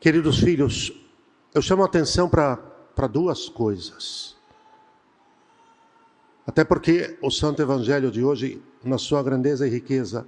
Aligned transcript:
Queridos 0.00 0.38
filhos, 0.38 0.92
eu 1.52 1.60
chamo 1.60 1.82
a 1.82 1.86
atenção 1.86 2.28
para 2.28 3.06
duas 3.10 3.48
coisas. 3.48 4.36
Até 6.46 6.62
porque 6.62 7.18
o 7.20 7.32
Santo 7.32 7.60
Evangelho 7.60 8.08
de 8.08 8.22
hoje, 8.22 8.62
na 8.84 8.96
sua 8.96 9.24
grandeza 9.24 9.66
e 9.66 9.70
riqueza, 9.70 10.24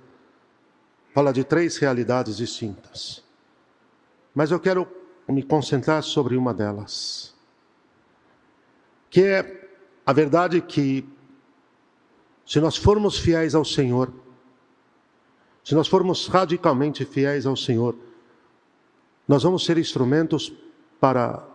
fala 1.15 1.33
de 1.33 1.45
três 1.45 1.77
realidades 1.77 2.37
distintas. 2.37 3.23
Mas 4.35 4.51
eu 4.51 4.59
quero 4.59 4.89
me 5.29 5.43
concentrar 5.43 6.03
sobre 6.03 6.37
uma 6.37 6.53
delas, 6.53 7.33
que 9.09 9.23
é 9.23 9.71
a 10.05 10.13
verdade 10.13 10.61
que, 10.61 11.09
se 12.45 12.61
nós 12.61 12.77
formos 12.77 13.17
fiéis 13.17 13.55
ao 13.55 13.65
Senhor, 13.65 14.13
se 15.63 15.77
nós 15.77 15.87
formos 15.87 16.27
radicalmente 16.27 17.05
fiéis 17.05 17.47
ao 17.47 17.57
Senhor, 17.57 17.97
nós 19.31 19.45
vamos 19.45 19.65
ser 19.65 19.79
instrumentos 19.79 20.53
para 20.99 21.47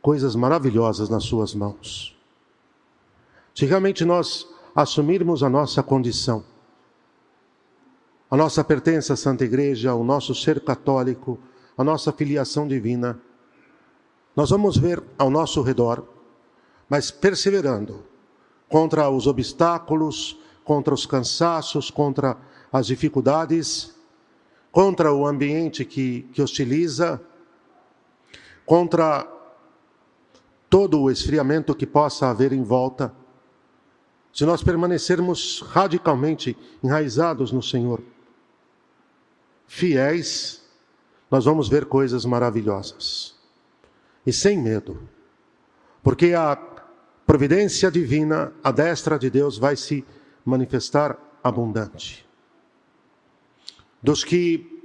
coisas 0.00 0.36
maravilhosas 0.36 1.08
nas 1.08 1.24
Suas 1.24 1.52
mãos. 1.52 2.16
Se 3.52 3.66
realmente 3.66 4.04
nós 4.04 4.46
assumirmos 4.72 5.42
a 5.42 5.50
nossa 5.50 5.82
condição, 5.82 6.44
a 8.30 8.36
nossa 8.36 8.62
pertença 8.62 9.14
à 9.14 9.16
Santa 9.16 9.44
Igreja, 9.44 9.96
o 9.96 10.04
nosso 10.04 10.32
ser 10.32 10.60
católico, 10.60 11.40
a 11.76 11.82
nossa 11.82 12.12
filiação 12.12 12.68
divina, 12.68 13.18
nós 14.36 14.50
vamos 14.50 14.76
ver 14.76 15.02
ao 15.18 15.30
nosso 15.30 15.60
redor, 15.60 16.06
mas 16.88 17.10
perseverando 17.10 18.04
contra 18.68 19.10
os 19.10 19.26
obstáculos, 19.26 20.38
contra 20.62 20.94
os 20.94 21.04
cansaços, 21.04 21.90
contra 21.90 22.36
as 22.72 22.86
dificuldades, 22.86 23.93
contra 24.74 25.14
o 25.14 25.24
ambiente 25.24 25.84
que, 25.84 26.22
que 26.32 26.42
hostiliza, 26.42 27.22
contra 28.66 29.24
todo 30.68 31.00
o 31.00 31.08
esfriamento 31.12 31.76
que 31.76 31.86
possa 31.86 32.28
haver 32.28 32.52
em 32.52 32.64
volta, 32.64 33.14
se 34.32 34.44
nós 34.44 34.64
permanecermos 34.64 35.60
radicalmente 35.60 36.58
enraizados 36.82 37.52
no 37.52 37.62
Senhor, 37.62 38.02
fiéis, 39.64 40.64
nós 41.30 41.44
vamos 41.44 41.68
ver 41.68 41.84
coisas 41.84 42.24
maravilhosas. 42.24 43.36
E 44.26 44.32
sem 44.32 44.60
medo, 44.60 45.08
porque 46.02 46.34
a 46.34 46.56
providência 47.24 47.92
divina, 47.92 48.52
a 48.60 48.72
destra 48.72 49.20
de 49.20 49.30
Deus 49.30 49.56
vai 49.56 49.76
se 49.76 50.04
manifestar 50.44 51.16
abundante 51.44 52.24
dos 54.04 54.22
que 54.22 54.82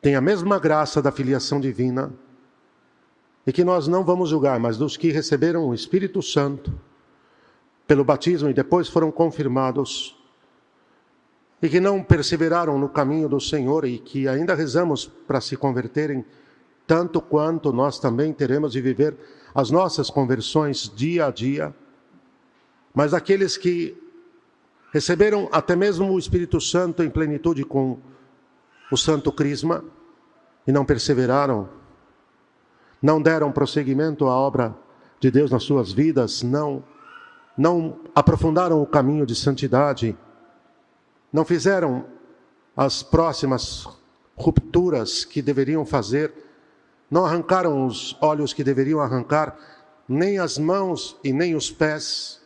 têm 0.00 0.14
a 0.14 0.20
mesma 0.20 0.60
graça 0.60 1.02
da 1.02 1.10
filiação 1.10 1.58
divina, 1.58 2.14
e 3.44 3.52
que 3.52 3.64
nós 3.64 3.88
não 3.88 4.04
vamos 4.04 4.30
julgar, 4.30 4.60
mas 4.60 4.78
dos 4.78 4.96
que 4.96 5.10
receberam 5.10 5.68
o 5.68 5.74
Espírito 5.74 6.22
Santo 6.22 6.72
pelo 7.84 8.04
batismo 8.04 8.48
e 8.48 8.54
depois 8.54 8.88
foram 8.88 9.10
confirmados, 9.10 10.16
e 11.60 11.68
que 11.68 11.80
não 11.80 12.00
perseveraram 12.00 12.78
no 12.78 12.88
caminho 12.88 13.28
do 13.28 13.40
Senhor 13.40 13.84
e 13.84 13.98
que 13.98 14.28
ainda 14.28 14.54
rezamos 14.54 15.06
para 15.06 15.40
se 15.40 15.56
converterem, 15.56 16.24
tanto 16.86 17.20
quanto 17.20 17.72
nós 17.72 17.98
também 17.98 18.32
teremos 18.32 18.70
de 18.70 18.80
viver 18.80 19.16
as 19.52 19.68
nossas 19.68 20.08
conversões 20.08 20.88
dia 20.94 21.26
a 21.26 21.30
dia, 21.32 21.74
mas 22.94 23.12
aqueles 23.12 23.56
que 23.56 24.00
Receberam 24.92 25.48
até 25.52 25.76
mesmo 25.76 26.10
o 26.10 26.18
Espírito 26.18 26.60
Santo 26.60 27.02
em 27.02 27.10
plenitude 27.10 27.64
com 27.64 27.98
o 28.90 28.96
Santo 28.96 29.30
Crisma 29.30 29.84
e 30.66 30.72
não 30.72 30.84
perseveraram, 30.84 31.68
não 33.02 33.20
deram 33.20 33.52
prosseguimento 33.52 34.26
à 34.26 34.34
obra 34.34 34.74
de 35.20 35.30
Deus 35.30 35.50
nas 35.50 35.62
suas 35.62 35.92
vidas, 35.92 36.42
não 36.42 36.82
não 37.56 37.98
aprofundaram 38.14 38.80
o 38.80 38.86
caminho 38.86 39.26
de 39.26 39.34
santidade, 39.34 40.16
não 41.32 41.44
fizeram 41.44 42.06
as 42.76 43.02
próximas 43.02 43.84
rupturas 44.36 45.24
que 45.24 45.42
deveriam 45.42 45.84
fazer, 45.84 46.32
não 47.10 47.26
arrancaram 47.26 47.84
os 47.84 48.16
olhos 48.20 48.52
que 48.52 48.62
deveriam 48.62 49.00
arrancar, 49.00 49.58
nem 50.08 50.38
as 50.38 50.56
mãos 50.56 51.18
e 51.24 51.32
nem 51.32 51.56
os 51.56 51.68
pés 51.68 52.40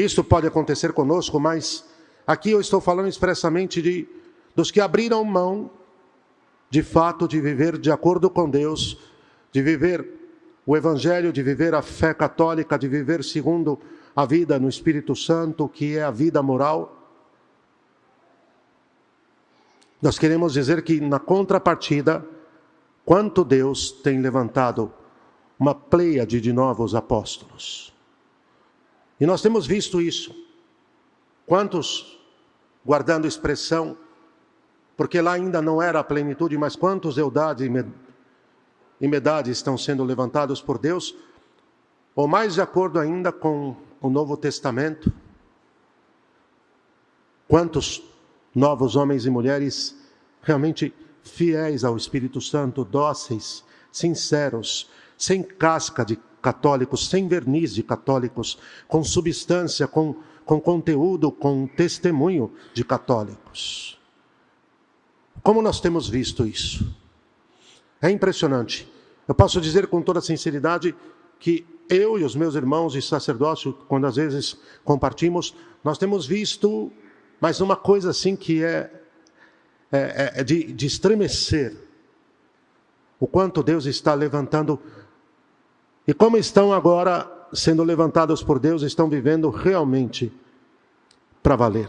isso 0.00 0.24
pode 0.24 0.46
acontecer 0.46 0.92
conosco, 0.92 1.38
mas 1.38 1.84
aqui 2.26 2.50
eu 2.50 2.60
estou 2.60 2.80
falando 2.80 3.08
expressamente 3.08 3.80
de 3.80 4.08
dos 4.54 4.70
que 4.70 4.80
abriram 4.80 5.24
mão 5.24 5.70
de 6.70 6.82
fato 6.82 7.28
de 7.28 7.40
viver 7.40 7.78
de 7.78 7.90
acordo 7.90 8.28
com 8.28 8.50
Deus, 8.50 8.98
de 9.52 9.62
viver 9.62 10.04
o 10.66 10.76
evangelho, 10.76 11.32
de 11.32 11.42
viver 11.42 11.74
a 11.74 11.82
fé 11.82 12.12
católica, 12.12 12.76
de 12.76 12.88
viver 12.88 13.22
segundo 13.22 13.78
a 14.16 14.24
vida 14.24 14.58
no 14.58 14.68
Espírito 14.68 15.14
Santo, 15.14 15.68
que 15.68 15.96
é 15.96 16.02
a 16.02 16.10
vida 16.10 16.42
moral. 16.42 17.00
Nós 20.02 20.18
queremos 20.18 20.52
dizer 20.52 20.82
que 20.82 21.00
na 21.00 21.20
contrapartida, 21.20 22.26
quanto 23.04 23.44
Deus 23.44 23.92
tem 23.92 24.20
levantado 24.20 24.92
uma 25.56 25.74
pleiade 25.74 26.40
de 26.40 26.52
novos 26.52 26.94
apóstolos. 26.94 27.93
E 29.20 29.26
nós 29.26 29.40
temos 29.40 29.66
visto 29.66 30.00
isso. 30.00 30.34
Quantos, 31.46 32.18
guardando 32.84 33.26
expressão, 33.26 33.96
porque 34.96 35.20
lá 35.20 35.32
ainda 35.32 35.60
não 35.60 35.80
era 35.82 36.00
a 36.00 36.04
plenitude, 36.04 36.56
mas 36.56 36.76
quantos 36.76 37.18
eudade 37.18 37.70
e 39.00 39.08
medade 39.08 39.50
estão 39.50 39.76
sendo 39.76 40.04
levantados 40.04 40.60
por 40.60 40.78
Deus, 40.78 41.14
ou 42.14 42.28
mais 42.28 42.54
de 42.54 42.60
acordo 42.60 42.98
ainda 42.98 43.32
com 43.32 43.76
o 44.00 44.08
Novo 44.08 44.36
Testamento, 44.36 45.12
quantos 47.48 48.02
novos 48.54 48.94
homens 48.94 49.26
e 49.26 49.30
mulheres 49.30 49.98
realmente 50.42 50.94
fiéis 51.22 51.84
ao 51.84 51.96
Espírito 51.96 52.40
Santo, 52.40 52.84
dóceis, 52.84 53.64
sinceros, 53.90 54.90
sem 55.16 55.42
casca 55.42 56.04
de 56.04 56.18
católicos, 56.44 57.08
sem 57.08 57.26
verniz 57.26 57.74
de 57.74 57.82
católicos, 57.82 58.58
com 58.86 59.02
substância, 59.02 59.88
com, 59.88 60.14
com 60.44 60.60
conteúdo, 60.60 61.32
com 61.32 61.66
testemunho 61.66 62.52
de 62.74 62.84
católicos. 62.84 63.98
Como 65.42 65.62
nós 65.62 65.80
temos 65.80 66.06
visto 66.06 66.46
isso? 66.46 66.94
É 68.00 68.10
impressionante. 68.10 68.86
Eu 69.26 69.34
posso 69.34 69.58
dizer 69.58 69.86
com 69.86 70.02
toda 70.02 70.20
sinceridade 70.20 70.94
que 71.40 71.66
eu 71.88 72.18
e 72.18 72.24
os 72.24 72.36
meus 72.36 72.54
irmãos 72.54 72.92
de 72.92 73.00
sacerdócio, 73.00 73.72
quando 73.88 74.06
às 74.06 74.16
vezes 74.16 74.58
compartimos, 74.84 75.54
nós 75.82 75.96
temos 75.96 76.26
visto, 76.26 76.92
mas 77.40 77.62
uma 77.62 77.74
coisa 77.76 78.10
assim 78.10 78.36
que 78.36 78.62
é, 78.62 78.90
é, 79.90 79.98
é, 79.98 80.32
é 80.40 80.44
de, 80.44 80.74
de 80.74 80.86
estremecer 80.86 81.74
o 83.18 83.26
quanto 83.26 83.62
Deus 83.62 83.86
está 83.86 84.12
levantando 84.12 84.78
e 86.06 86.12
como 86.12 86.36
estão 86.36 86.72
agora 86.72 87.30
sendo 87.52 87.82
levantados 87.82 88.42
por 88.42 88.58
Deus, 88.58 88.82
estão 88.82 89.08
vivendo 89.08 89.48
realmente 89.48 90.32
para 91.42 91.56
valer. 91.56 91.88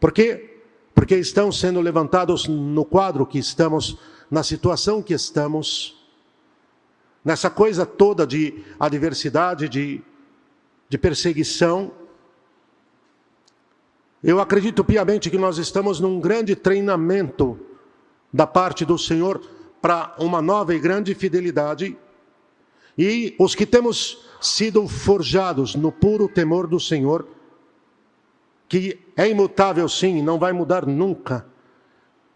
Por 0.00 0.12
quê? 0.12 0.62
Porque 0.94 1.14
estão 1.16 1.52
sendo 1.52 1.80
levantados 1.80 2.48
no 2.48 2.84
quadro 2.84 3.26
que 3.26 3.38
estamos, 3.38 3.98
na 4.30 4.42
situação 4.42 5.02
que 5.02 5.14
estamos, 5.14 5.96
nessa 7.24 7.50
coisa 7.50 7.86
toda 7.86 8.26
de 8.26 8.64
adversidade, 8.80 9.68
de, 9.68 10.02
de 10.88 10.98
perseguição. 10.98 11.92
Eu 14.22 14.40
acredito 14.40 14.82
piamente 14.82 15.30
que 15.30 15.38
nós 15.38 15.58
estamos 15.58 16.00
num 16.00 16.20
grande 16.20 16.56
treinamento 16.56 17.58
da 18.32 18.46
parte 18.46 18.84
do 18.84 18.98
Senhor 18.98 19.40
para 19.80 20.14
uma 20.18 20.42
nova 20.42 20.74
e 20.74 20.80
grande 20.80 21.14
fidelidade 21.14 21.96
e 22.98 23.36
os 23.38 23.54
que 23.54 23.64
temos 23.64 24.26
sido 24.40 24.88
forjados 24.88 25.76
no 25.76 25.92
puro 25.92 26.28
temor 26.28 26.66
do 26.66 26.80
Senhor, 26.80 27.28
que 28.68 28.98
é 29.16 29.28
imutável 29.28 29.88
sim, 29.88 30.20
não 30.20 30.38
vai 30.38 30.52
mudar 30.52 30.84
nunca. 30.84 31.46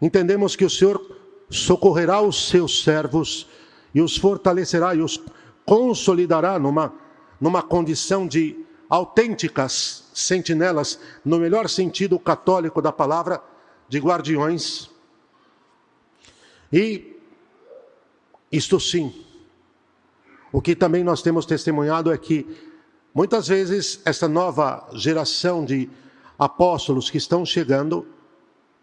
Entendemos 0.01 0.55
que 0.55 0.63
o 0.63 0.69
Senhor 0.69 1.05
socorrerá 1.49 2.21
os 2.21 2.47
seus 2.47 2.81
servos 2.81 3.47
e 3.93 4.01
os 4.01 4.17
fortalecerá 4.17 4.95
e 4.95 5.01
os 5.01 5.21
consolidará 5.65 6.57
numa, 6.57 6.93
numa 7.39 7.61
condição 7.61 8.25
de 8.27 8.57
autênticas 8.89 10.09
sentinelas, 10.13 10.99
no 11.25 11.39
melhor 11.39 11.67
sentido 11.67 12.17
católico 12.17 12.81
da 12.81 12.91
palavra, 12.91 13.41
de 13.89 13.99
guardiões. 13.99 14.89
E 16.71 17.17
isto 18.51 18.79
sim, 18.79 19.13
o 20.53 20.61
que 20.61 20.75
também 20.75 21.03
nós 21.03 21.23
temos 21.23 21.47
testemunhado 21.47 22.13
é 22.13 22.17
que 22.17 22.47
muitas 23.11 23.47
vezes 23.47 23.99
essa 24.05 24.27
nova 24.27 24.87
geração 24.93 25.65
de 25.65 25.89
apóstolos 26.37 27.09
que 27.09 27.17
estão 27.17 27.43
chegando 27.43 28.05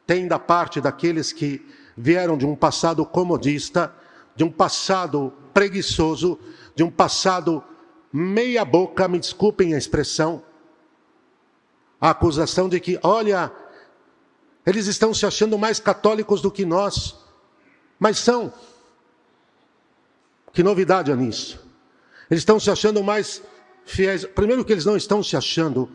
tem 0.05 0.27
da 0.27 0.37
parte 0.37 0.81
daqueles 0.81 1.33
que 1.33 1.65
vieram 1.97 2.37
de 2.37 2.45
um 2.45 2.57
passado 2.57 3.07
comodista, 3.07 3.95
de 4.35 4.43
um 4.43 4.51
passado 4.51 5.33
preguiçoso, 5.55 6.41
de 6.75 6.83
um 6.83 6.91
passado 6.91 7.63
meia 8.13 8.65
boca, 8.65 9.07
me 9.07 9.21
desculpem 9.21 9.73
a 9.73 9.79
expressão, 9.79 10.43
a 12.01 12.11
acusação 12.11 12.69
de 12.69 12.81
que, 12.81 12.99
olha, 13.01 13.53
eles 14.67 14.89
estão 14.89 15.15
se 15.15 15.25
achando 15.25 15.57
mais 15.57 15.79
católicos 15.79 16.43
do 16.43 16.51
que 16.51 16.65
nós, 16.65 17.17
mas 17.97 18.19
são. 18.19 18.53
Que 20.53 20.63
novidade 20.63 21.13
há 21.13 21.17
nisso? 21.17 21.61
Eles 22.31 22.43
estão 22.43 22.59
se 22.59 22.71
achando 22.71 23.03
mais 23.03 23.43
fiéis. 23.85 24.25
Primeiro, 24.25 24.65
que 24.65 24.73
eles 24.73 24.85
não 24.85 24.97
estão 24.97 25.23
se 25.23 25.37
achando, 25.37 25.89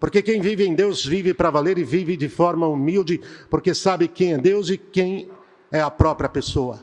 porque 0.00 0.22
quem 0.22 0.40
vive 0.40 0.66
em 0.66 0.74
Deus 0.74 1.04
vive 1.04 1.32
para 1.32 1.50
valer 1.50 1.78
e 1.78 1.84
vive 1.84 2.16
de 2.16 2.28
forma 2.28 2.66
humilde, 2.66 3.20
porque 3.50 3.74
sabe 3.74 4.08
quem 4.08 4.34
é 4.34 4.38
Deus 4.38 4.68
e 4.70 4.76
quem 4.76 5.30
é 5.70 5.80
a 5.80 5.90
própria 5.90 6.28
pessoa. 6.28 6.80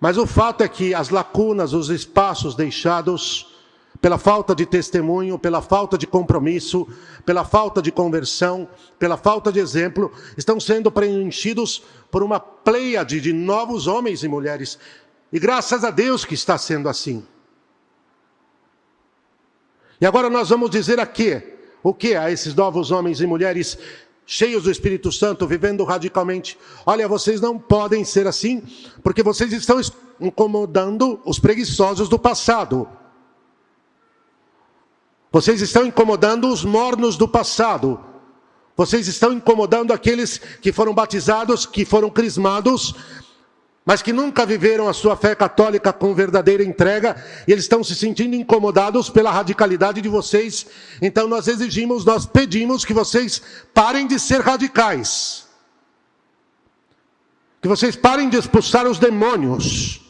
Mas 0.00 0.16
o 0.16 0.26
fato 0.26 0.62
é 0.62 0.68
que 0.68 0.94
as 0.94 1.10
lacunas, 1.10 1.74
os 1.74 1.90
espaços 1.90 2.54
deixados 2.54 3.54
pela 4.00 4.16
falta 4.16 4.54
de 4.54 4.64
testemunho, 4.64 5.38
pela 5.38 5.60
falta 5.60 5.98
de 5.98 6.06
compromisso, 6.06 6.88
pela 7.24 7.44
falta 7.44 7.82
de 7.82 7.92
conversão, 7.92 8.66
pela 8.98 9.18
falta 9.18 9.52
de 9.52 9.60
exemplo, 9.60 10.10
estão 10.38 10.58
sendo 10.58 10.90
preenchidos 10.90 11.82
por 12.10 12.22
uma 12.22 12.40
pleiade 12.40 13.20
de 13.20 13.32
novos 13.32 13.86
homens 13.86 14.24
e 14.24 14.28
mulheres. 14.28 14.78
E 15.32 15.38
graças 15.38 15.84
a 15.84 15.90
Deus 15.90 16.24
que 16.24 16.34
está 16.34 16.58
sendo 16.58 16.88
assim. 16.88 17.24
E 20.00 20.06
agora 20.06 20.30
nós 20.30 20.48
vamos 20.48 20.70
dizer 20.70 20.98
aqui 20.98 21.42
o 21.82 21.94
que 21.94 22.14
a 22.14 22.30
esses 22.30 22.54
novos 22.54 22.90
homens 22.90 23.20
e 23.20 23.26
mulheres 23.26 23.78
cheios 24.26 24.62
do 24.62 24.70
Espírito 24.70 25.10
Santo, 25.10 25.46
vivendo 25.46 25.84
radicalmente. 25.84 26.56
Olha, 26.86 27.08
vocês 27.08 27.40
não 27.40 27.58
podem 27.58 28.04
ser 28.04 28.26
assim, 28.26 28.62
porque 29.02 29.22
vocês 29.22 29.52
estão 29.52 29.80
incomodando 30.20 31.20
os 31.24 31.38
preguiçosos 31.38 32.08
do 32.08 32.18
passado. 32.18 32.88
Vocês 35.32 35.60
estão 35.60 35.84
incomodando 35.84 36.48
os 36.48 36.64
mornos 36.64 37.16
do 37.16 37.28
passado. 37.28 38.00
Vocês 38.76 39.06
estão 39.06 39.32
incomodando 39.32 39.92
aqueles 39.92 40.38
que 40.38 40.72
foram 40.72 40.94
batizados, 40.94 41.66
que 41.66 41.84
foram 41.84 42.08
crismados, 42.08 42.94
mas 43.84 44.02
que 44.02 44.12
nunca 44.12 44.44
viveram 44.44 44.88
a 44.88 44.92
sua 44.92 45.16
fé 45.16 45.34
católica 45.34 45.92
com 45.92 46.14
verdadeira 46.14 46.62
entrega, 46.62 47.16
e 47.46 47.52
eles 47.52 47.64
estão 47.64 47.82
se 47.82 47.94
sentindo 47.94 48.36
incomodados 48.36 49.08
pela 49.08 49.30
radicalidade 49.30 50.00
de 50.00 50.08
vocês. 50.08 50.66
Então 51.00 51.26
nós 51.26 51.48
exigimos, 51.48 52.04
nós 52.04 52.26
pedimos 52.26 52.84
que 52.84 52.92
vocês 52.92 53.40
parem 53.72 54.06
de 54.06 54.18
ser 54.18 54.40
radicais. 54.40 55.48
Que 57.60 57.68
vocês 57.68 57.96
parem 57.96 58.28
de 58.28 58.36
expulsar 58.36 58.86
os 58.86 58.98
demônios. 58.98 60.00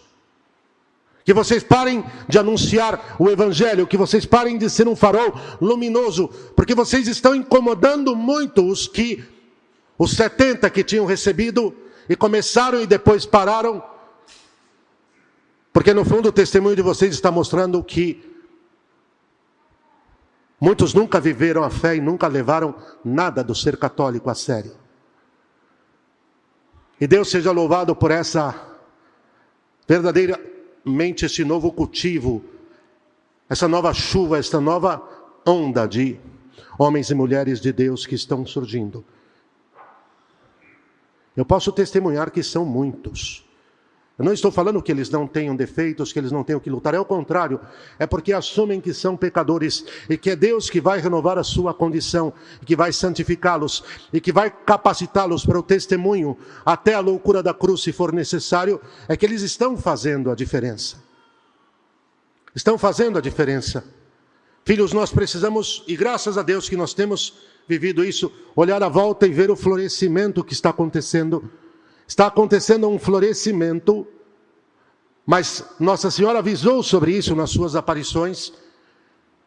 Que 1.24 1.32
vocês 1.32 1.62
parem 1.62 2.04
de 2.28 2.38
anunciar 2.38 3.16
o 3.18 3.30
Evangelho, 3.30 3.86
que 3.86 3.96
vocês 3.96 4.26
parem 4.26 4.58
de 4.58 4.68
ser 4.68 4.88
um 4.88 4.96
farol 4.96 5.32
luminoso, 5.60 6.28
porque 6.56 6.74
vocês 6.74 7.06
estão 7.06 7.34
incomodando 7.36 8.16
muito 8.16 8.66
os 8.66 8.88
que, 8.88 9.22
os 9.96 10.12
70 10.12 10.68
que 10.70 10.82
tinham 10.82 11.06
recebido 11.06 11.74
e 12.10 12.16
começaram 12.16 12.80
e 12.80 12.88
depois 12.88 13.24
pararam. 13.24 13.80
Porque 15.72 15.94
no 15.94 16.04
fundo 16.04 16.30
o 16.30 16.32
testemunho 16.32 16.74
de 16.74 16.82
vocês 16.82 17.14
está 17.14 17.30
mostrando 17.30 17.80
que 17.84 18.20
muitos 20.60 20.92
nunca 20.92 21.20
viveram 21.20 21.62
a 21.62 21.70
fé 21.70 21.94
e 21.94 22.00
nunca 22.00 22.26
levaram 22.26 22.74
nada 23.04 23.44
do 23.44 23.54
ser 23.54 23.76
católico 23.76 24.28
a 24.28 24.34
sério. 24.34 24.76
E 27.00 27.06
Deus 27.06 27.30
seja 27.30 27.52
louvado 27.52 27.94
por 27.94 28.10
essa 28.10 28.60
verdadeiramente 29.86 31.26
esse 31.26 31.44
novo 31.44 31.70
cultivo, 31.70 32.44
essa 33.48 33.68
nova 33.68 33.94
chuva, 33.94 34.36
essa 34.36 34.60
nova 34.60 35.00
onda 35.46 35.86
de 35.86 36.18
homens 36.76 37.08
e 37.08 37.14
mulheres 37.14 37.60
de 37.60 37.72
Deus 37.72 38.04
que 38.04 38.16
estão 38.16 38.44
surgindo. 38.44 39.04
Eu 41.36 41.44
posso 41.44 41.72
testemunhar 41.72 42.30
que 42.30 42.42
são 42.42 42.64
muitos. 42.64 43.44
Eu 44.20 44.24
não 44.26 44.34
estou 44.34 44.52
falando 44.52 44.82
que 44.82 44.92
eles 44.92 45.08
não 45.08 45.26
tenham 45.26 45.56
defeitos, 45.56 46.12
que 46.12 46.18
eles 46.18 46.30
não 46.30 46.44
tenham 46.44 46.60
que 46.60 46.68
lutar, 46.68 46.92
é 46.92 47.00
o 47.00 47.06
contrário. 47.06 47.58
É 47.98 48.06
porque 48.06 48.34
assumem 48.34 48.78
que 48.78 48.92
são 48.92 49.16
pecadores 49.16 49.82
e 50.10 50.18
que 50.18 50.28
é 50.28 50.36
Deus 50.36 50.68
que 50.68 50.78
vai 50.78 51.00
renovar 51.00 51.38
a 51.38 51.42
sua 51.42 51.72
condição, 51.72 52.30
que 52.66 52.76
vai 52.76 52.92
santificá-los 52.92 53.82
e 54.12 54.20
que 54.20 54.30
vai 54.30 54.50
capacitá-los 54.50 55.46
para 55.46 55.58
o 55.58 55.62
testemunho 55.62 56.36
até 56.66 56.92
a 56.92 57.00
loucura 57.00 57.42
da 57.42 57.54
cruz, 57.54 57.82
se 57.82 57.92
for 57.92 58.12
necessário. 58.12 58.78
É 59.08 59.16
que 59.16 59.24
eles 59.24 59.40
estão 59.40 59.74
fazendo 59.74 60.30
a 60.30 60.34
diferença. 60.34 61.02
Estão 62.54 62.76
fazendo 62.76 63.16
a 63.16 63.22
diferença. 63.22 63.82
Filhos, 64.66 64.92
nós 64.92 65.10
precisamos, 65.10 65.82
e 65.88 65.96
graças 65.96 66.36
a 66.36 66.42
Deus 66.42 66.68
que 66.68 66.76
nós 66.76 66.92
temos 66.92 67.38
vivido 67.68 68.04
isso, 68.04 68.32
olhar 68.54 68.82
à 68.82 68.88
volta 68.88 69.26
e 69.26 69.30
ver 69.30 69.50
o 69.50 69.56
florescimento 69.56 70.44
que 70.44 70.52
está 70.52 70.70
acontecendo. 70.70 71.50
Está 72.06 72.26
acontecendo 72.26 72.88
um 72.88 72.98
florescimento, 72.98 74.06
mas 75.24 75.64
Nossa 75.78 76.10
Senhora 76.10 76.40
avisou 76.40 76.82
sobre 76.82 77.12
isso 77.12 77.36
nas 77.36 77.50
suas 77.50 77.76
aparições. 77.76 78.52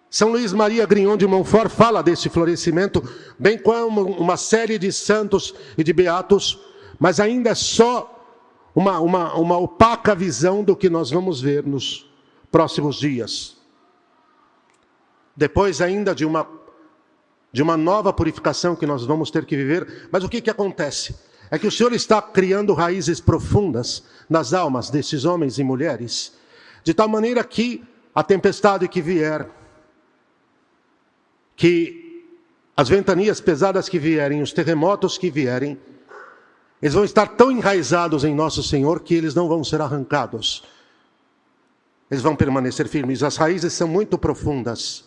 São 0.10 0.32
Luís 0.32 0.54
Maria 0.54 0.86
Grignon 0.86 1.18
de 1.18 1.28
Montfort 1.28 1.70
fala 1.70 2.02
desse 2.02 2.30
florescimento, 2.30 3.04
bem 3.38 3.58
como 3.58 4.04
uma 4.04 4.38
série 4.38 4.78
de 4.78 4.92
santos 4.92 5.54
e 5.78 5.84
de 5.84 5.92
beatos, 5.92 6.60
mas 7.00 7.20
ainda 7.20 7.50
é 7.50 7.56
só 7.56 8.10
uma, 8.76 9.00
uma, 9.00 9.34
uma 9.36 9.58
opaca 9.58 10.16
visão 10.16 10.64
do 10.64 10.76
que 10.76 10.90
nós 10.90 11.10
vamos 11.10 11.42
ver 11.42 11.66
nos 11.66 12.10
próximos 12.52 12.98
dias. 13.00 13.58
Depois 15.36 15.82
ainda 15.82 16.14
de 16.14 16.26
uma 16.26 16.48
de 17.54 17.62
uma 17.62 17.78
nova 17.78 18.12
purificação 18.12 18.76
que 18.76 18.88
nós 18.88 19.06
vamos 19.06 19.30
ter 19.30 19.46
que 19.46 19.56
viver. 19.56 20.10
Mas 20.12 20.24
o 20.24 20.30
que, 20.30 20.42
que 20.42 20.50
acontece? 20.50 21.16
É 21.52 21.60
que 21.60 21.68
o 21.68 21.72
Senhor 21.72 21.94
está 21.94 22.20
criando 22.20 22.74
raízes 22.74 23.22
profundas 23.22 24.04
nas 24.28 24.54
almas 24.54 24.90
desses 24.90 25.24
homens 25.24 25.60
e 25.60 25.64
mulheres, 25.64 26.34
de 26.84 26.96
tal 26.96 27.08
maneira 27.08 27.44
que 27.44 27.84
a 28.16 28.24
tempestade 28.24 28.88
que 28.88 29.02
vier, 29.02 29.48
que 31.56 32.26
as 32.76 32.90
ventanias 32.90 33.40
pesadas 33.40 33.88
que 33.88 34.00
vierem, 34.00 34.42
os 34.42 34.52
terremotos 34.52 35.16
que 35.16 35.30
vierem, 35.30 35.80
eles 36.82 36.96
vão 36.96 37.04
estar 37.06 37.28
tão 37.28 37.52
enraizados 37.52 38.24
em 38.24 38.34
nosso 38.34 38.64
Senhor 38.64 39.02
que 39.02 39.14
eles 39.14 39.36
não 39.36 39.48
vão 39.48 39.64
ser 39.64 39.80
arrancados. 39.80 40.64
Eles 42.10 42.24
vão 42.24 42.36
permanecer 42.36 42.88
firmes. 42.88 43.22
As 43.22 43.38
raízes 43.38 43.74
são 43.74 43.88
muito 43.88 44.18
profundas. 44.18 45.06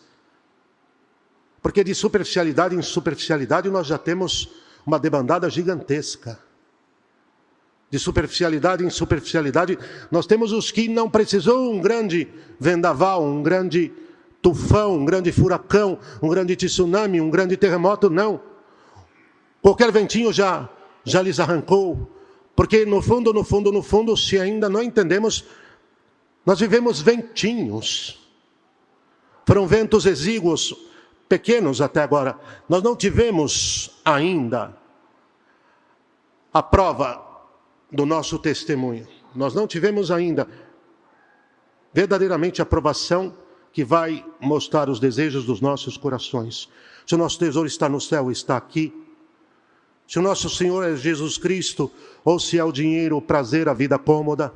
Porque 1.67 1.83
de 1.83 1.97
superficialidade 1.97 2.77
em 2.77 2.81
superficialidade 2.81 3.69
nós 3.69 3.89
já 3.89 3.99
temos 3.99 4.49
uma 4.87 5.01
debandada 5.01 5.51
gigantesca. 5.51 6.39
De 7.91 7.99
superficialidade 7.99 8.85
em 8.85 8.89
superficialidade, 8.89 9.77
nós 10.09 10.29
temos 10.29 10.53
os 10.53 10.71
que 10.71 10.87
não 10.87 11.11
precisou 11.11 11.75
um 11.75 11.81
grande 11.81 12.29
vendaval, 12.61 13.25
um 13.25 13.43
grande 13.43 13.93
tufão, 14.41 14.95
um 14.95 15.05
grande 15.05 15.33
furacão, 15.33 15.99
um 16.23 16.29
grande 16.29 16.55
tsunami, 16.55 17.21
um 17.21 17.31
grande 17.31 17.57
terremoto, 17.57 18.09
não. 18.09 18.41
Qualquer 19.61 19.91
ventinho 19.91 20.33
já 20.33 20.71
já 21.03 21.21
lhes 21.21 21.41
arrancou, 21.41 22.09
porque 22.55 22.87
no 22.87 23.03
fundo, 23.03 23.33
no 23.33 23.43
fundo, 23.43 23.73
no 23.73 23.83
fundo, 23.83 24.17
se 24.17 24.39
ainda 24.39 24.69
não 24.69 24.85
entendemos, 24.85 25.45
nós 26.47 26.61
vivemos 26.61 27.01
ventinhos. 27.01 28.25
Foram 29.45 29.67
ventos 29.67 30.07
exíguos, 30.07 30.87
pequenos 31.29 31.81
até 31.81 32.03
agora. 32.03 32.39
Nós 32.69 32.83
não 32.83 32.97
tivemos 32.97 34.01
ainda 34.05 34.77
a 36.53 36.63
prova 36.63 37.25
do 37.91 38.07
nosso 38.07 38.39
testemunho. 38.39 39.07
Nós 39.35 39.55
não 39.55 39.67
tivemos 39.67 40.11
ainda 40.11 40.49
verdadeiramente 41.93 42.61
a 42.61 42.65
aprovação 42.65 43.35
que 43.73 43.85
vai 43.85 44.25
mostrar 44.41 44.89
os 44.89 44.99
desejos 44.99 45.45
dos 45.45 45.61
nossos 45.61 45.97
corações. 45.97 46.69
Se 47.07 47.15
o 47.15 47.19
nosso 47.19 47.39
tesouro 47.39 47.67
está 47.67 47.89
no 47.89 48.01
céu, 48.01 48.31
está 48.31 48.57
aqui. 48.57 48.93
Se 50.09 50.19
o 50.19 50.23
nosso 50.23 50.49
Senhor 50.49 50.83
é 50.83 50.97
Jesus 50.97 51.37
Cristo, 51.37 51.91
ou 52.25 52.39
se 52.39 52.59
é 52.59 52.65
o 52.65 52.73
dinheiro, 52.73 53.17
o 53.17 53.23
prazer, 53.23 53.69
a 53.69 53.75
vida 53.75 53.99
cômoda 53.99 54.53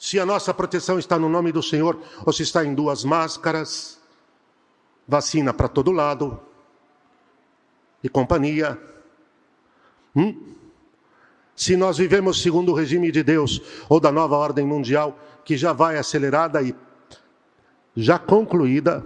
se 0.00 0.18
a 0.18 0.24
nossa 0.24 0.54
proteção 0.54 0.98
está 0.98 1.18
no 1.18 1.28
nome 1.28 1.52
do 1.52 1.62
Senhor 1.62 2.00
ou 2.24 2.32
se 2.32 2.42
está 2.42 2.64
em 2.64 2.74
duas 2.74 3.04
máscaras, 3.04 4.00
vacina 5.06 5.52
para 5.52 5.68
todo 5.68 5.92
lado 5.92 6.40
e 8.02 8.08
companhia. 8.08 8.80
Hum? 10.16 10.54
Se 11.54 11.76
nós 11.76 11.98
vivemos 11.98 12.40
segundo 12.40 12.72
o 12.72 12.74
regime 12.74 13.12
de 13.12 13.22
Deus 13.22 13.60
ou 13.90 14.00
da 14.00 14.10
nova 14.10 14.38
ordem 14.38 14.64
mundial, 14.64 15.18
que 15.44 15.54
já 15.54 15.74
vai 15.74 15.98
acelerada 15.98 16.62
e 16.62 16.74
já 17.94 18.18
concluída, 18.18 19.04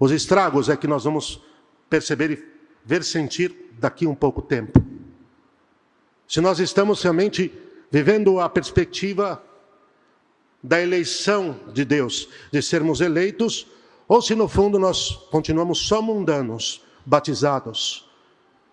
os 0.00 0.10
estragos 0.10 0.68
é 0.68 0.76
que 0.76 0.88
nós 0.88 1.04
vamos 1.04 1.40
perceber 1.88 2.32
e 2.32 2.44
ver 2.84 3.04
sentir 3.04 3.70
daqui 3.78 4.04
um 4.04 4.16
pouco 4.16 4.42
tempo. 4.42 4.84
Se 6.26 6.40
nós 6.40 6.58
estamos 6.58 7.00
realmente 7.04 7.56
vivendo 7.88 8.40
a 8.40 8.48
perspectiva 8.48 9.40
da 10.62 10.80
eleição 10.80 11.58
de 11.72 11.84
Deus, 11.84 12.28
de 12.52 12.60
sermos 12.60 13.00
eleitos, 13.00 13.66
ou 14.06 14.20
se 14.20 14.34
no 14.34 14.48
fundo 14.48 14.78
nós 14.78 15.10
continuamos 15.30 15.78
só 15.78 16.02
mundanos, 16.02 16.82
batizados, 17.06 18.08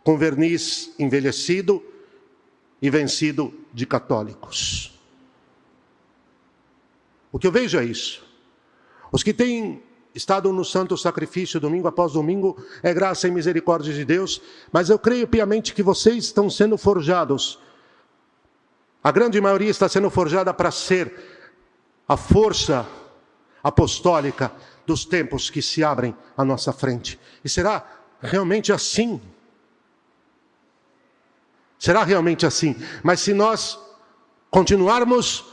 com 0.03 0.17
verniz 0.17 0.93
envelhecido 0.97 1.83
e 2.81 2.89
vencido 2.89 3.53
de 3.73 3.85
católicos. 3.85 4.99
O 7.31 7.39
que 7.39 7.47
eu 7.47 7.51
vejo 7.51 7.77
é 7.77 7.85
isso. 7.85 8.25
Os 9.11 9.23
que 9.23 9.33
têm 9.33 9.81
estado 10.13 10.51
no 10.51 10.65
santo 10.65 10.97
sacrifício 10.97 11.59
domingo 11.59 11.87
após 11.87 12.13
domingo 12.13 12.57
é 12.81 12.93
graça 12.93 13.27
e 13.27 13.31
misericórdia 13.31 13.93
de 13.93 14.03
Deus, 14.03 14.41
mas 14.71 14.89
eu 14.89 14.97
creio 14.97 15.27
piamente 15.27 15.73
que 15.73 15.83
vocês 15.83 16.25
estão 16.25 16.49
sendo 16.49 16.77
forjados. 16.77 17.59
A 19.03 19.11
grande 19.11 19.39
maioria 19.39 19.69
está 19.69 19.87
sendo 19.87 20.09
forjada 20.09 20.53
para 20.53 20.71
ser 20.71 21.36
a 22.07 22.15
força 22.15 22.87
apostólica 23.63 24.51
dos 24.85 25.03
tempos 25.03 25.49
que 25.49 25.61
se 25.61 25.83
abrem 25.83 26.15
à 26.37 26.45
nossa 26.45 26.71
frente. 26.71 27.19
E 27.43 27.49
será 27.49 27.85
realmente 28.21 28.71
assim? 28.71 29.21
Será 31.77 32.03
realmente 32.03 32.45
assim? 32.45 32.75
Mas 33.03 33.19
se 33.19 33.33
nós 33.33 33.77
continuarmos 34.49 35.45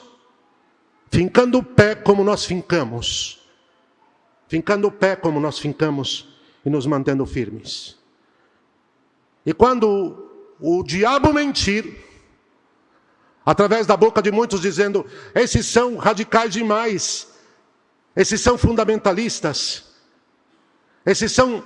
fincando 1.11 1.59
o 1.59 1.63
pé 1.63 1.95
como 1.95 2.25
nós 2.25 2.45
fincamos, 2.45 3.47
fincando 4.49 4.89
o 4.89 4.93
pé 4.93 5.17
como 5.17 5.41
nós 5.41 5.59
fincamos 5.59 6.29
e 6.65 6.71
nos 6.71 6.87
mantendo 6.87 7.27
firmes. 7.27 7.99
E 9.45 9.53
quando 9.53 10.31
o 10.59 10.83
diabo 10.83 11.33
mentir, 11.33 12.14
através 13.45 13.87
da 13.87 13.97
boca 13.97 14.23
de 14.23 14.31
muitos 14.31 14.61
dizendo: 14.61 15.05
esses 15.35 15.67
são 15.67 15.97
radicais 15.97 16.53
demais, 16.53 17.29
esses 18.17 18.41
são 18.41 18.57
fundamentalistas, 18.57 19.85
esses 21.05 21.33
são 21.33 21.65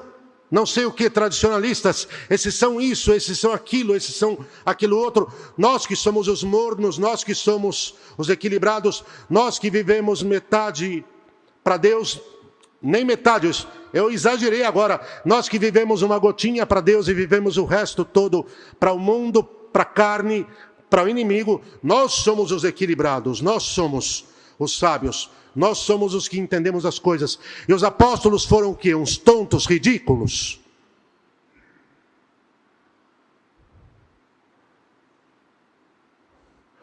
não 0.51 0.65
sei 0.65 0.87
o 0.87 0.93
que 0.93 1.11
tradicionalistas, 1.11 2.09
esses 2.31 2.55
são 2.55 2.81
isso, 2.81 3.13
esses 3.13 3.39
são 3.39 3.53
aquilo, 3.53 3.95
esses 3.95 4.17
são 4.17 4.39
aquilo 4.65 4.97
outro. 4.97 5.31
Nós 5.59 5.87
que 5.87 5.95
somos 5.95 6.27
os 6.27 6.43
mornos, 6.43 6.97
nós 6.97 7.23
que 7.23 7.35
somos 7.35 7.95
os 8.17 8.31
equilibrados, 8.31 9.05
nós 9.29 9.59
que 9.59 9.69
vivemos 9.69 10.23
metade 10.23 11.05
para 11.63 11.77
Deus, 11.77 12.19
nem 12.81 13.05
metade, 13.05 13.51
eu 13.93 14.11
exagerei 14.11 14.65
agora. 14.65 15.01
Nós 15.25 15.49
que 15.49 15.59
vivemos 15.59 16.01
uma 16.01 16.19
gotinha 16.19 16.65
para 16.65 16.81
Deus 16.81 17.09
e 17.09 17.15
vivemos 17.15 17.59
o 17.59 17.67
resto 17.67 18.03
todo 18.05 18.47
para 18.81 18.93
o 18.93 18.99
mundo, 18.99 19.45
para 19.45 19.83
a 19.83 19.87
carne, 19.87 20.47
para 20.89 21.05
o 21.05 21.09
inimigo, 21.09 21.63
nós 21.83 22.13
somos 22.13 22.51
os 22.51 22.65
equilibrados, 22.65 23.41
nós 23.41 23.63
somos 23.65 24.25
os 24.59 24.79
sábios, 24.79 25.31
nós 25.55 25.79
somos 25.79 26.15
os 26.15 26.29
que 26.29 26.39
entendemos 26.39 26.87
as 26.87 26.99
coisas. 26.99 27.39
E 27.69 27.73
os 27.73 27.85
apóstolos 27.85 28.45
foram 28.45 28.71
o 28.71 28.77
quê? 28.77 28.95
Uns 28.95 29.17
tontos 29.17 29.67
ridículos. 29.67 30.61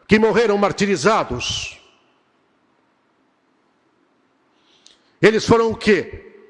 Que 0.07 0.19
morreram 0.19 0.57
martirizados. 0.57 1.79
Eles 5.21 5.45
foram 5.45 5.71
o 5.71 5.75
quê? 5.75 6.43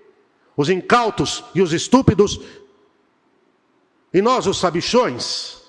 Os 0.58 0.70
incautos 0.70 1.44
e 1.54 1.62
os 1.62 1.72
estúpidos, 1.74 2.40
e 4.14 4.22
nós 4.22 4.48
os 4.48 4.58
sabichões. 4.58 5.65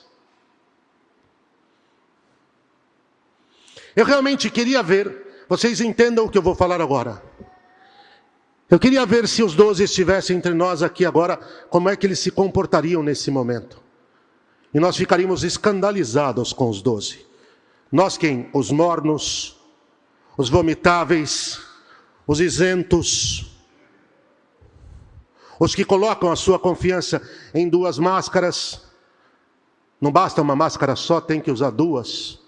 Eu 3.97 4.05
realmente 4.05 4.50
queria 4.50 4.83
ver, 4.83 5.45
vocês 5.49 5.81
entendam 5.81 6.26
o 6.26 6.29
que 6.29 6.37
eu 6.37 6.43
vou 6.43 6.55
falar 6.55 6.83
agora. 6.83 7.23
Eu 8.69 8.79
queria 8.79 9.07
ver 9.07 9.26
se 9.26 9.43
os 9.43 9.55
doze 9.55 9.85
estivessem 9.85 10.37
entre 10.37 10.53
nós 10.53 10.83
aqui 10.83 11.07
agora, 11.07 11.38
como 11.71 11.88
é 11.88 11.97
que 11.97 12.07
eles 12.07 12.19
se 12.19 12.31
comportariam 12.31 13.03
nesse 13.03 13.31
momento. 13.31 13.81
E 14.75 14.79
nós 14.79 14.97
ficaríamos 14.97 15.45
escandalizados 15.45 16.53
com 16.53 16.69
os 16.69 16.83
doze. 16.83 17.25
Nós 17.91 18.19
quem? 18.19 18.50
Os 18.53 18.71
mornos, 18.71 19.57
os 20.37 20.50
vomitáveis, 20.50 21.59
os 22.26 22.38
isentos, 22.38 23.50
os 25.59 25.75
que 25.75 25.87
colocam 25.87 26.31
a 26.31 26.37
sua 26.37 26.59
confiança 26.59 27.23
em 27.55 27.67
duas 27.67 27.99
máscaras. 27.99 28.83
Não 29.99 30.12
basta 30.12 30.43
uma 30.43 30.55
máscara 30.55 30.95
só, 30.95 31.19
tem 31.19 31.41
que 31.41 31.50
usar 31.50 31.71
duas. 31.71 32.45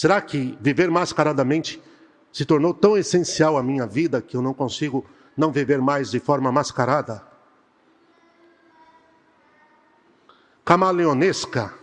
Será 0.00 0.18
que 0.22 0.56
viver 0.62 0.90
mascaradamente 0.90 1.78
se 2.32 2.46
tornou 2.46 2.72
tão 2.72 2.96
essencial 2.96 3.58
à 3.58 3.62
minha 3.62 3.86
vida 3.86 4.22
que 4.22 4.34
eu 4.34 4.40
não 4.40 4.54
consigo 4.54 5.04
não 5.36 5.52
viver 5.52 5.78
mais 5.78 6.10
de 6.10 6.18
forma 6.18 6.50
mascarada? 6.50 7.22
Camaleonesca, 10.64 11.74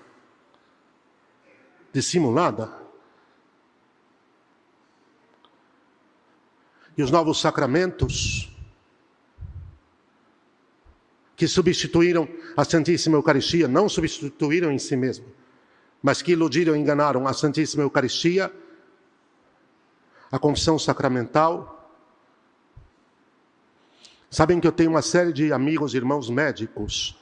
dissimulada. 1.93 2.75
e 6.97 7.03
os 7.03 7.11
novos 7.11 7.39
sacramentos 7.39 8.51
que 11.35 11.47
substituíram 11.47 12.27
a 12.57 12.65
Santíssima 12.65 13.15
Eucaristia, 13.15 13.67
não 13.67 13.87
substituíram 13.87 14.71
em 14.71 14.79
si 14.79 14.95
mesmo, 14.95 15.27
mas 16.01 16.21
que 16.21 16.31
iludiram 16.31 16.75
e 16.75 16.79
enganaram 16.79 17.27
a 17.27 17.33
Santíssima 17.33 17.83
Eucaristia, 17.83 18.51
a 20.31 20.37
confissão 20.37 20.77
sacramental. 20.77 21.91
Sabem 24.29 24.59
que 24.59 24.67
eu 24.67 24.71
tenho 24.71 24.91
uma 24.91 25.01
série 25.01 25.31
de 25.31 25.53
amigos, 25.53 25.93
irmãos 25.93 26.29
médicos, 26.29 27.17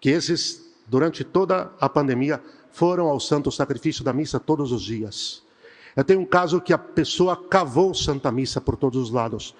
que 0.00 0.10
esses, 0.10 0.74
durante 0.86 1.24
toda 1.24 1.72
a 1.80 1.88
pandemia, 1.88 2.42
foram 2.70 3.08
ao 3.08 3.18
santo 3.18 3.50
sacrifício 3.50 4.04
da 4.04 4.12
missa 4.12 4.38
todos 4.38 4.72
os 4.72 4.82
dias. 4.82 5.42
Eu 5.96 6.04
tenho 6.04 6.20
um 6.20 6.26
caso 6.26 6.60
que 6.60 6.72
a 6.72 6.78
pessoa 6.78 7.36
cavou 7.36 7.92
Santa 7.92 8.30
Missa 8.30 8.60
por 8.60 8.76
todos 8.76 9.02
os 9.02 9.10
lados. 9.10 9.54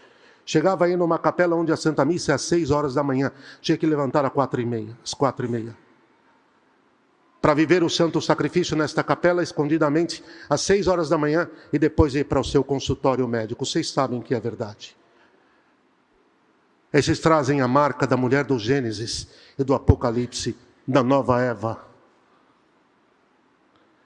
Chegava 0.47 0.85
aí 0.85 0.97
numa 0.97 1.19
capela 1.19 1.57
onde 1.57 1.73
a 1.73 1.77
Santa 1.77 2.05
Missa 2.05 2.33
é 2.33 2.35
às 2.35 2.43
seis 2.43 2.71
horas 2.71 2.95
da 2.95 3.03
manhã, 3.03 3.33
tinha 3.61 3.77
que 3.77 3.87
levantar 3.87 4.25
às 4.25 4.33
quatro 4.33 4.61
e 4.61 4.67
meia, 4.67 4.97
às 5.05 5.13
quatro 5.13 5.45
e 5.45 5.49
meia. 5.49 5.77
Para 7.41 7.55
viver 7.55 7.83
o 7.83 7.89
santo 7.89 8.21
sacrifício 8.21 8.77
nesta 8.77 9.03
capela, 9.03 9.43
escondidamente, 9.43 10.23
às 10.49 10.61
seis 10.61 10.87
horas 10.87 11.09
da 11.09 11.17
manhã, 11.17 11.49
e 11.73 11.79
depois 11.79 12.15
ir 12.15 12.25
para 12.27 12.41
o 12.41 12.45
seu 12.45 12.63
consultório 12.63 13.27
médico. 13.27 13.65
Vocês 13.65 13.91
sabem 13.91 14.21
que 14.21 14.35
é 14.35 14.41
verdade. 14.41 14.97
Esses 16.93 17.19
trazem 17.19 17.61
a 17.61 17.69
marca 17.69 18.07
da 18.07 18.17
mulher 18.17 18.45
do 18.45 18.59
Gênesis 18.59 19.29
e 19.59 19.65
do 19.65 19.75
Apocalipse, 19.75 20.57
da 20.87 21.03
nova 21.03 21.41
Eva. 21.41 21.87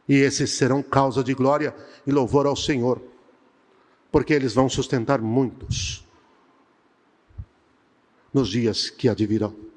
E 0.08 0.14
esses 0.16 0.50
serão 0.50 0.82
causa 0.82 1.24
de 1.24 1.34
glória 1.34 1.74
e 2.06 2.12
louvor 2.12 2.46
ao 2.46 2.54
Senhor, 2.54 3.02
porque 4.12 4.34
eles 4.34 4.52
vão 4.52 4.68
sustentar 4.68 5.20
muitos 5.20 6.06
nos 8.32 8.48
dias 8.48 8.90
que 8.90 9.08
advirão. 9.08 9.73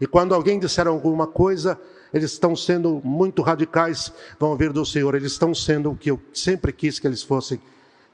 E 0.00 0.06
quando 0.06 0.34
alguém 0.34 0.58
disser 0.58 0.86
alguma 0.86 1.26
coisa, 1.26 1.78
eles 2.12 2.32
estão 2.32 2.56
sendo 2.56 3.00
muito 3.04 3.42
radicais, 3.42 4.12
vão 4.38 4.50
ouvir 4.50 4.72
do 4.72 4.84
Senhor, 4.84 5.14
eles 5.14 5.32
estão 5.32 5.54
sendo 5.54 5.90
o 5.90 5.96
que 5.96 6.10
eu 6.10 6.20
sempre 6.32 6.72
quis 6.72 6.98
que 6.98 7.06
eles 7.06 7.22
fossem. 7.22 7.60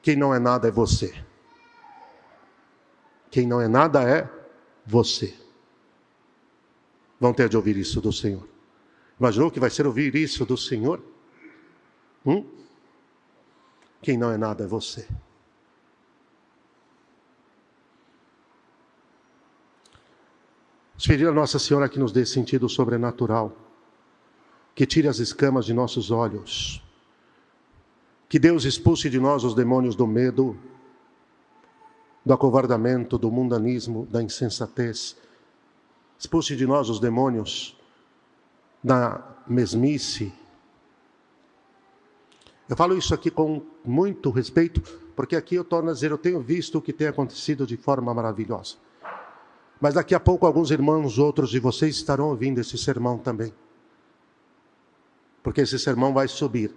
Quem 0.02 0.16
não 0.16 0.34
é 0.34 0.38
nada 0.38 0.68
é 0.68 0.70
você. 0.70 1.14
Quem 3.30 3.46
não 3.46 3.60
é 3.60 3.68
nada 3.68 4.02
é 4.02 4.28
você. 4.84 5.34
Vão 7.20 7.32
ter 7.32 7.48
de 7.48 7.56
ouvir 7.56 7.76
isso 7.76 8.00
do 8.00 8.12
Senhor. 8.12 8.46
Imaginou 9.18 9.50
que 9.50 9.60
vai 9.60 9.70
ser 9.70 9.86
ouvir 9.86 10.14
isso 10.14 10.44
do 10.44 10.56
Senhor? 10.56 11.02
Hum? 12.24 12.44
Quem 14.02 14.18
não 14.18 14.30
é 14.30 14.36
nada 14.36 14.64
é 14.64 14.66
você. 14.66 15.06
Pedir 21.04 21.28
a 21.28 21.32
Nossa 21.32 21.58
Senhora 21.58 21.88
que 21.88 21.98
nos 21.98 22.10
dê 22.10 22.24
sentido 22.24 22.68
sobrenatural, 22.68 23.52
que 24.74 24.86
tire 24.86 25.08
as 25.08 25.18
escamas 25.18 25.64
de 25.64 25.72
nossos 25.72 26.10
olhos, 26.10 26.82
que 28.28 28.38
Deus 28.38 28.64
expulse 28.64 29.08
de 29.08 29.20
nós 29.20 29.44
os 29.44 29.54
demônios 29.54 29.94
do 29.94 30.06
medo, 30.06 30.58
do 32.24 32.32
acovardamento, 32.32 33.16
do 33.16 33.30
mundanismo, 33.30 34.04
da 34.10 34.20
insensatez. 34.20 35.16
Expulse 36.18 36.56
de 36.56 36.66
nós 36.66 36.88
os 36.88 36.98
demônios 36.98 37.78
da 38.82 39.22
mesmice. 39.46 40.32
Eu 42.68 42.76
falo 42.76 42.98
isso 42.98 43.14
aqui 43.14 43.30
com 43.30 43.62
muito 43.84 44.30
respeito, 44.30 44.80
porque 45.14 45.36
aqui 45.36 45.54
eu 45.54 45.64
torno 45.64 45.90
a 45.90 45.92
dizer, 45.92 46.10
eu 46.10 46.18
tenho 46.18 46.40
visto 46.40 46.78
o 46.78 46.82
que 46.82 46.92
tem 46.92 47.06
acontecido 47.06 47.64
de 47.64 47.76
forma 47.76 48.12
maravilhosa. 48.12 48.74
Mas 49.80 49.94
daqui 49.94 50.14
a 50.14 50.20
pouco 50.20 50.46
alguns 50.46 50.70
irmãos, 50.70 51.18
outros 51.18 51.50
de 51.50 51.58
vocês 51.58 51.96
estarão 51.96 52.28
ouvindo 52.30 52.60
esse 52.60 52.78
sermão 52.78 53.18
também. 53.18 53.52
Porque 55.42 55.60
esse 55.60 55.78
sermão 55.78 56.12
vai 56.12 56.28
subir. 56.28 56.74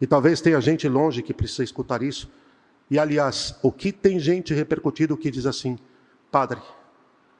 E 0.00 0.06
talvez 0.06 0.40
tenha 0.40 0.60
gente 0.60 0.88
longe 0.88 1.22
que 1.22 1.34
precisa 1.34 1.64
escutar 1.64 2.02
isso. 2.02 2.30
E 2.90 2.98
aliás, 2.98 3.54
o 3.62 3.70
que 3.70 3.92
tem 3.92 4.18
gente 4.18 4.54
repercutido 4.54 5.16
que 5.16 5.30
diz 5.30 5.46
assim: 5.46 5.78
Padre, 6.30 6.60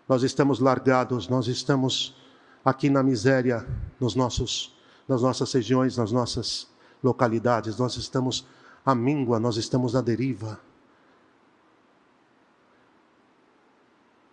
nós 0.09 0.23
estamos 0.23 0.61
largados, 0.61 1.28
nós 1.28 1.47
estamos 1.47 2.16
aqui 2.64 2.90
na 2.90 3.02
miséria, 3.02 3.66
nos 3.99 4.14
nossos, 4.14 4.76
nas 5.09 5.23
nossas 5.23 5.52
regiões, 5.52 5.97
nas 5.97 6.12
nossas 6.12 6.68
localidades, 7.02 7.78
nós 7.78 7.97
estamos 7.97 8.47
à 8.85 8.94
míngua, 8.94 9.40
nós 9.40 9.56
estamos 9.56 9.97
à 9.97 10.00
deriva. 10.00 10.61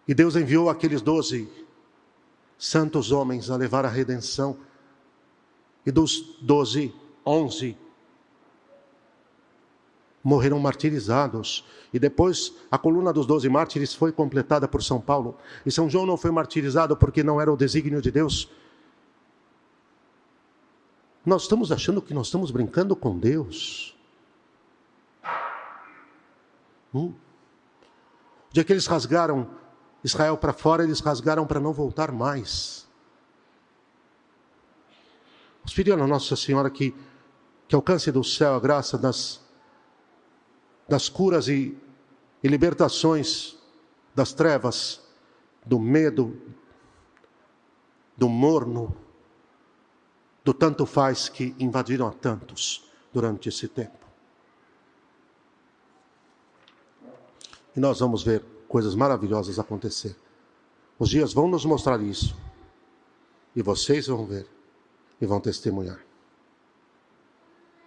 E 0.09 0.13
Deus 0.15 0.35
enviou 0.35 0.71
aqueles 0.71 1.03
doze 1.03 1.47
santos 2.57 3.11
homens 3.11 3.51
a 3.51 3.55
levar 3.55 3.85
a 3.85 3.87
redenção. 3.87 4.57
E 5.85 5.91
dos 5.91 6.35
doze, 6.41 6.91
onze 7.23 7.77
morreram 10.23 10.57
martirizados. 10.57 11.63
E 11.93 11.99
depois 11.99 12.55
a 12.71 12.77
coluna 12.79 13.13
dos 13.13 13.27
doze 13.27 13.47
mártires 13.49 13.93
foi 13.93 14.11
completada 14.11 14.67
por 14.67 14.81
São 14.81 14.99
Paulo. 14.99 15.37
E 15.63 15.71
São 15.71 15.87
João 15.87 16.07
não 16.07 16.17
foi 16.17 16.31
martirizado 16.31 16.97
porque 16.97 17.21
não 17.21 17.39
era 17.39 17.53
o 17.53 17.55
desígnio 17.55 18.01
de 18.01 18.09
Deus. 18.09 18.49
Nós 21.23 21.43
estamos 21.43 21.71
achando 21.71 22.01
que 22.01 22.15
nós 22.15 22.25
estamos 22.25 22.49
brincando 22.49 22.95
com 22.95 23.15
Deus. 23.15 23.95
Hum? 26.95 27.13
O 28.49 28.53
dia 28.53 28.63
que 28.63 28.73
eles 28.73 28.87
rasgaram 28.87 29.68
Israel 30.03 30.37
para 30.37 30.53
fora, 30.53 30.83
eles 30.83 30.99
rasgaram 30.99 31.45
para 31.45 31.59
não 31.59 31.73
voltar 31.73 32.11
mais. 32.11 32.87
Nós 35.63 35.73
pedimos 35.73 36.01
a 36.01 36.07
Nossa 36.07 36.35
Senhora 36.35 36.69
que, 36.69 36.95
que 37.67 37.75
alcance 37.75 38.11
do 38.11 38.23
céu 38.23 38.55
a 38.55 38.59
graça 38.59 38.97
das, 38.97 39.41
das 40.87 41.09
curas 41.09 41.47
e, 41.47 41.77
e 42.41 42.47
libertações 42.47 43.57
das 44.15 44.33
trevas, 44.33 45.01
do 45.65 45.79
medo, 45.79 46.41
do 48.15 48.27
morno, 48.27 48.95
do 50.43 50.53
tanto 50.53 50.85
faz 50.85 51.29
que 51.29 51.55
invadiram 51.59 52.07
a 52.07 52.11
tantos 52.11 52.89
durante 53.13 53.49
esse 53.49 53.67
tempo. 53.67 53.99
E 57.75 57.79
nós 57.79 57.99
vamos 57.99 58.23
ver 58.23 58.43
coisas 58.69 58.95
maravilhosas 58.95 59.59
acontecer. 59.59 60.15
Os 60.97 61.09
dias 61.09 61.33
vão 61.33 61.47
nos 61.47 61.65
mostrar 61.65 61.99
isso. 62.01 62.37
E 63.55 63.61
vocês 63.61 64.07
vão 64.07 64.25
ver 64.25 64.47
e 65.19 65.25
vão 65.25 65.41
testemunhar. 65.41 65.99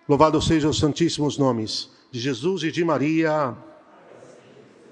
Louvado 0.09 0.43
sejam 0.43 0.71
os 0.71 0.79
santíssimos 0.79 1.39
nomes 1.39 1.89
de 2.11 2.21
Jesus 2.21 2.65
e 2.65 2.73
de 2.73 2.85
Maria. 2.85 3.57